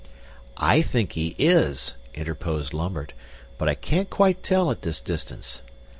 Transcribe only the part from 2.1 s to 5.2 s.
interposed Lambert, "but I can't quite tell at this